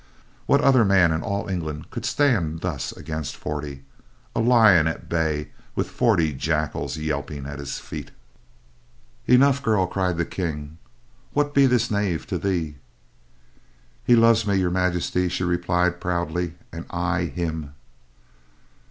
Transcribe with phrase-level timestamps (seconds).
[0.47, 3.83] What other man in all England could stand thus against forty?
[4.35, 8.09] A lion at bay with forty jackals yelping at his feet."
[9.27, 10.79] "Enough, girl," cried the King,
[11.33, 12.77] "what be this knave to thee?"
[14.03, 17.73] "He loves me, Your Majesty," she replied proudly, "and I, him."